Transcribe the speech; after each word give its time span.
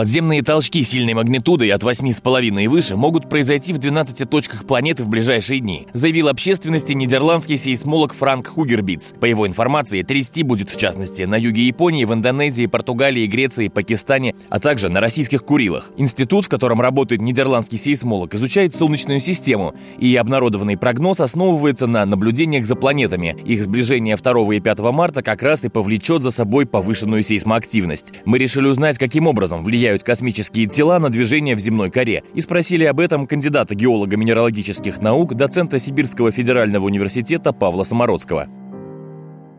Подземные 0.00 0.40
толчки 0.40 0.82
сильной 0.82 1.12
магнитудой 1.12 1.68
от 1.68 1.82
8,5 1.82 2.64
и 2.64 2.68
выше 2.68 2.96
могут 2.96 3.28
произойти 3.28 3.74
в 3.74 3.78
12 3.78 4.30
точках 4.30 4.64
планеты 4.64 5.04
в 5.04 5.10
ближайшие 5.10 5.60
дни, 5.60 5.88
заявил 5.92 6.28
общественности 6.28 6.94
нидерландский 6.94 7.58
сейсмолог 7.58 8.14
Франк 8.14 8.46
Хугербиц. 8.46 9.12
По 9.20 9.26
его 9.26 9.46
информации, 9.46 10.00
трясти 10.00 10.42
будет 10.42 10.70
в 10.70 10.78
частности 10.78 11.24
на 11.24 11.34
юге 11.34 11.66
Японии, 11.66 12.06
в 12.06 12.14
Индонезии, 12.14 12.64
Португалии, 12.64 13.26
Греции, 13.26 13.68
Пакистане, 13.68 14.34
а 14.48 14.58
также 14.58 14.88
на 14.88 15.02
российских 15.02 15.44
Курилах. 15.44 15.92
Институт, 15.98 16.46
в 16.46 16.48
котором 16.48 16.80
работает 16.80 17.20
нидерландский 17.20 17.76
сейсмолог, 17.76 18.34
изучает 18.34 18.72
Солнечную 18.72 19.20
систему, 19.20 19.74
и 19.98 20.16
обнародованный 20.16 20.78
прогноз 20.78 21.20
основывается 21.20 21.86
на 21.86 22.06
наблюдениях 22.06 22.64
за 22.64 22.74
планетами. 22.74 23.36
Их 23.44 23.62
сближение 23.62 24.16
2 24.16 24.54
и 24.54 24.60
5 24.60 24.78
марта 24.78 25.22
как 25.22 25.42
раз 25.42 25.62
и 25.66 25.68
повлечет 25.68 26.22
за 26.22 26.30
собой 26.30 26.64
повышенную 26.64 27.22
сейсмоактивность. 27.22 28.14
Мы 28.24 28.38
решили 28.38 28.66
узнать, 28.66 28.96
каким 28.96 29.26
образом 29.26 29.62
влияет 29.62 29.89
влияют 29.90 30.04
космические 30.04 30.66
тела 30.66 31.00
на 31.00 31.10
движение 31.10 31.56
в 31.56 31.58
земной 31.58 31.90
коре, 31.90 32.22
и 32.34 32.40
спросили 32.40 32.84
об 32.84 33.00
этом 33.00 33.26
кандидата 33.26 33.74
геолога 33.74 34.16
минералогических 34.16 35.00
наук, 35.00 35.34
доцента 35.34 35.80
Сибирского 35.80 36.30
федерального 36.30 36.84
университета 36.84 37.52
Павла 37.52 37.82
Самородского. 37.82 38.46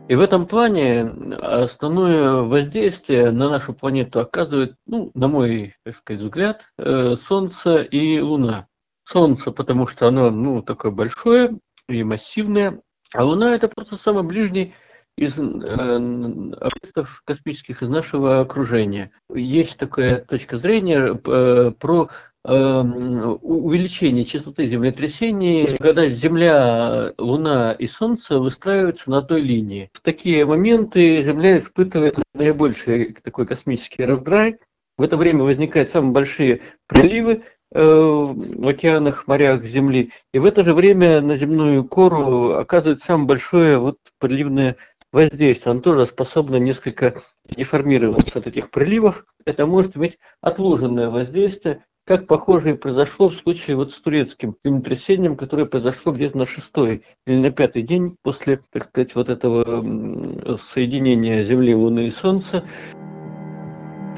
И 0.07 0.15
в 0.15 0.21
этом 0.21 0.45
плане 0.45 1.01
основное 1.41 2.43
воздействие 2.43 3.31
на 3.31 3.49
нашу 3.49 3.73
планету 3.73 4.21
оказывает, 4.21 4.75
ну, 4.87 5.11
на 5.15 5.27
мой, 5.27 5.75
так 5.83 5.95
сказать, 5.95 6.21
взгляд, 6.21 6.71
э, 6.77 7.15
Солнце 7.21 7.81
и 7.81 8.19
Луна. 8.19 8.67
Солнце, 9.03 9.51
потому 9.51 9.87
что 9.87 10.07
оно, 10.07 10.31
ну, 10.31 10.61
такое 10.61 10.91
большое 10.91 11.51
и 11.89 12.03
массивное, 12.03 12.79
а 13.13 13.25
Луна 13.25 13.53
это 13.53 13.67
просто 13.67 13.97
самый 13.97 14.23
ближний 14.23 14.73
из 15.17 15.37
э, 15.39 15.43
объектов 15.43 17.21
космических 17.25 17.81
из 17.81 17.89
нашего 17.89 18.39
окружения. 18.39 19.11
Есть 19.33 19.77
такая 19.77 20.21
точка 20.21 20.57
зрения 20.57 21.19
э, 21.25 21.71
про 21.77 22.09
эм, 22.45 23.37
увеличение 23.41 24.23
частоты 24.23 24.67
землетрясений, 24.67 25.77
когда 25.77 26.07
Земля, 26.07 27.13
Луна 27.17 27.73
и 27.73 27.87
Солнце 27.87 28.39
выстраиваются 28.39 29.11
на 29.11 29.19
одной 29.19 29.41
линии. 29.41 29.89
В 29.93 30.01
такие 30.01 30.45
моменты 30.45 31.23
Земля 31.23 31.57
испытывает 31.57 32.17
наибольший 32.33 33.15
такой 33.21 33.45
космический 33.45 34.05
раздрай. 34.05 34.57
В 34.97 35.03
это 35.03 35.17
время 35.17 35.43
возникают 35.43 35.89
самые 35.89 36.11
большие 36.13 36.61
приливы, 36.87 37.43
э, 37.73 37.81
в 37.81 38.67
океанах, 38.67 39.27
морях 39.27 39.63
Земли. 39.63 40.11
И 40.33 40.39
в 40.39 40.45
это 40.45 40.63
же 40.63 40.73
время 40.73 41.21
на 41.21 41.35
земную 41.35 41.83
кору 41.85 42.53
оказывает 42.53 43.01
самое 43.01 43.27
большое 43.27 43.77
вот 43.77 43.97
приливное 44.19 44.77
воздействие, 45.11 45.71
оно 45.71 45.81
тоже 45.81 46.05
способно 46.05 46.57
несколько 46.57 47.21
деформироваться 47.49 48.39
от 48.39 48.47
этих 48.47 48.69
приливов. 48.71 49.25
Это 49.45 49.65
может 49.65 49.97
иметь 49.97 50.17
отложенное 50.41 51.09
воздействие, 51.09 51.83
как 52.05 52.27
похоже 52.27 52.71
и 52.71 52.77
произошло 52.77 53.29
в 53.29 53.35
случае 53.35 53.75
вот 53.75 53.91
с 53.91 53.99
турецким 53.99 54.55
землетрясением, 54.63 55.37
которое 55.37 55.65
произошло 55.65 56.11
где-то 56.11 56.37
на 56.37 56.45
шестой 56.45 57.03
или 57.25 57.37
на 57.37 57.51
пятый 57.51 57.83
день 57.83 58.17
после, 58.23 58.61
так 58.71 58.85
сказать, 58.85 59.15
вот 59.15 59.29
этого 59.29 59.63
соединения 60.57 61.43
Земли, 61.43 61.75
Луны 61.75 62.07
и 62.07 62.11
Солнца. 62.11 62.65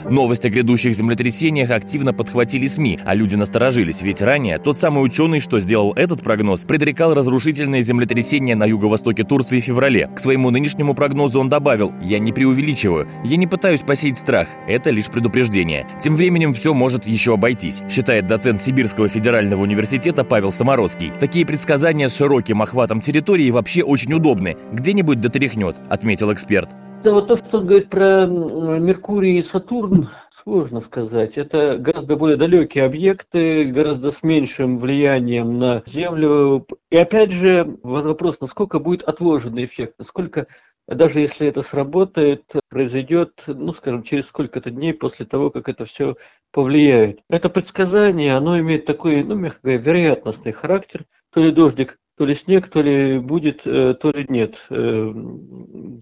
Новость 0.09 0.45
о 0.45 0.49
грядущих 0.49 0.93
землетрясениях 0.95 1.69
активно 1.69 2.13
подхватили 2.13 2.67
СМИ, 2.67 2.99
а 3.05 3.15
люди 3.15 3.35
насторожились, 3.35 4.01
ведь 4.01 4.21
ранее 4.21 4.59
тот 4.59 4.77
самый 4.77 5.03
ученый, 5.03 5.39
что 5.39 5.59
сделал 5.59 5.93
этот 5.93 6.21
прогноз, 6.21 6.65
предрекал 6.65 7.13
разрушительное 7.13 7.81
землетрясение 7.81 8.55
на 8.55 8.65
юго-востоке 8.65 9.23
Турции 9.23 9.59
в 9.59 9.63
феврале. 9.63 10.09
К 10.15 10.19
своему 10.19 10.49
нынешнему 10.49 10.93
прогнозу 10.93 11.39
он 11.39 11.49
добавил 11.49 11.93
«Я 12.01 12.19
не 12.19 12.33
преувеличиваю, 12.33 13.07
я 13.23 13.37
не 13.37 13.47
пытаюсь 13.47 13.81
посеять 13.81 14.17
страх, 14.17 14.47
это 14.67 14.89
лишь 14.89 15.07
предупреждение». 15.07 15.87
Тем 16.01 16.15
временем 16.15 16.53
все 16.53 16.73
может 16.73 17.05
еще 17.05 17.33
обойтись, 17.33 17.81
считает 17.89 18.27
доцент 18.27 18.59
Сибирского 18.59 19.07
федерального 19.07 19.61
университета 19.61 20.23
Павел 20.23 20.51
Самородский. 20.51 21.11
Такие 21.19 21.45
предсказания 21.45 22.09
с 22.09 22.17
широким 22.17 22.61
охватом 22.61 23.01
территории 23.01 23.51
вообще 23.51 23.83
очень 23.83 24.13
удобны, 24.13 24.57
где-нибудь 24.71 25.21
дотряхнет, 25.21 25.77
отметил 25.89 26.33
эксперт. 26.33 26.69
Да, 27.03 27.11
вот 27.11 27.27
то, 27.27 27.35
что 27.35 27.57
он 27.57 27.67
говорит 27.67 27.89
про 27.89 28.25
Меркурий 28.25 29.37
и 29.37 29.43
Сатурн, 29.43 30.09
сложно 30.31 30.79
сказать. 30.79 31.37
Это 31.37 31.77
гораздо 31.77 32.15
более 32.15 32.37
далекие 32.37 32.85
объекты, 32.85 33.65
гораздо 33.65 34.09
с 34.09 34.23
меньшим 34.23 34.79
влиянием 34.79 35.59
на 35.59 35.83
Землю. 35.85 36.65
И 36.89 36.95
опять 36.95 37.31
же, 37.31 37.77
вопрос, 37.83 38.39
насколько 38.39 38.79
будет 38.79 39.03
отложенный 39.03 39.65
эффект, 39.65 39.95
насколько 39.97 40.47
даже 40.87 41.19
если 41.19 41.47
это 41.47 41.61
сработает, 41.61 42.43
произойдет, 42.69 43.43
ну, 43.47 43.73
скажем, 43.73 44.03
через 44.03 44.27
сколько-то 44.27 44.71
дней 44.71 44.93
после 44.93 45.25
того, 45.25 45.49
как 45.49 45.67
это 45.67 45.83
все 45.83 46.15
повлияет. 46.51 47.19
Это 47.29 47.49
предсказание, 47.49 48.35
оно 48.35 48.59
имеет 48.59 48.85
такой, 48.85 49.23
ну, 49.23 49.35
мягко 49.35 49.59
говоря, 49.61 49.79
вероятностный 49.79 50.53
характер. 50.53 51.05
То 51.33 51.41
ли 51.41 51.51
дождик 51.51 51.99
то 52.17 52.25
ли 52.25 52.35
снег, 52.35 52.67
то 52.67 52.81
ли 52.81 53.19
будет, 53.19 53.65
э, 53.65 53.95
то 53.95 54.11
ли 54.11 54.25
нет. 54.29 54.67
Э, 54.69 55.13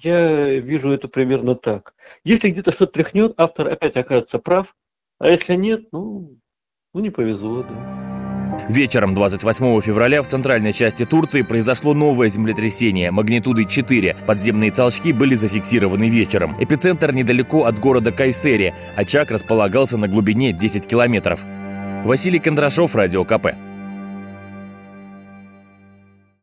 я 0.02 0.60
вижу 0.60 0.92
это 0.92 1.08
примерно 1.08 1.56
так. 1.56 1.94
Если 2.24 2.50
где-то 2.50 2.72
что-то 2.72 2.94
тряхнет, 2.94 3.34
автор 3.38 3.70
опять 3.70 3.96
окажется 3.96 4.40
прав, 4.40 4.76
а 5.20 5.30
если 5.30 5.56
нет, 5.56 5.84
ну, 5.92 6.38
ну 6.94 7.00
не 7.00 7.10
повезло, 7.10 7.64
да. 7.64 8.02
Вечером 8.68 9.16
28 9.16 9.82
февраля 9.82 10.22
в 10.22 10.28
центральной 10.28 10.74
части 10.74 11.06
Турции 11.06 11.42
произошло 11.42 11.94
новое 11.94 12.28
землетрясение 12.28 13.12
магнитудой 13.12 13.66
4. 13.66 14.18
Подземные 14.28 14.72
толчки 14.72 15.14
были 15.14 15.36
зафиксированы 15.36 16.10
вечером. 16.10 16.56
Эпицентр 16.60 17.14
недалеко 17.14 17.64
от 17.64 17.80
города 17.80 18.12
Кайсери. 18.12 18.74
Очаг 18.98 19.32
располагался 19.32 19.98
на 19.98 20.08
глубине 20.08 20.52
10 20.52 20.86
километров. 20.86 21.42
Василий 22.04 22.40
Кондрашов, 22.40 22.94
Радио 22.96 23.24
КП. 23.24 23.71